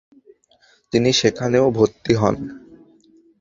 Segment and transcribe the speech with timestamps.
[0.93, 2.35] তিনি সেখানেও ভর্তি হন।